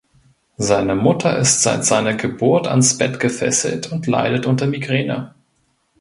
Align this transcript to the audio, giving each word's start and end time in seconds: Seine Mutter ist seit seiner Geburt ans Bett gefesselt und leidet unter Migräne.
Seine 0.57 0.95
Mutter 0.95 1.37
ist 1.37 1.61
seit 1.61 1.85
seiner 1.85 2.15
Geburt 2.15 2.65
ans 2.65 2.97
Bett 2.97 3.19
gefesselt 3.19 3.91
und 3.91 4.07
leidet 4.07 4.47
unter 4.47 4.65
Migräne. 4.65 5.35